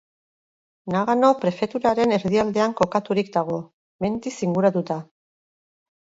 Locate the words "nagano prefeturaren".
0.93-2.15